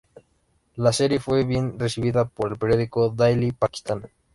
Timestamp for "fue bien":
1.19-1.77